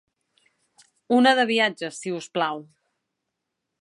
[1.19, 2.67] Una de viatges si us plau.